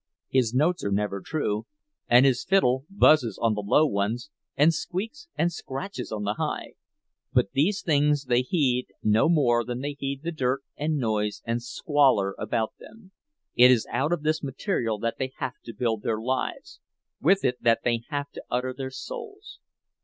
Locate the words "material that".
14.41-15.19